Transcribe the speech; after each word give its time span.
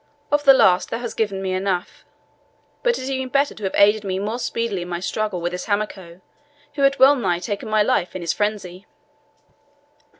Of 0.31 0.45
the 0.45 0.53
last 0.55 0.89
thou 0.89 0.97
hast 0.97 1.15
given 1.15 1.43
me 1.43 1.53
enough; 1.53 2.05
but 2.81 2.97
it 2.97 3.05
had 3.07 3.09
been 3.11 3.29
better 3.29 3.53
to 3.53 3.63
have 3.65 3.75
aided 3.75 4.03
me 4.03 4.17
more 4.17 4.39
speedily 4.39 4.81
in 4.81 4.89
my 4.89 4.99
struggle 4.99 5.39
with 5.41 5.51
this 5.51 5.65
Hamako, 5.67 6.21
who 6.73 6.81
had 6.81 6.97
well 6.97 7.15
nigh 7.15 7.37
taken 7.37 7.69
my 7.69 7.83
life 7.83 8.15
in 8.15 8.21
his 8.23 8.33
frenzy." 8.33 8.87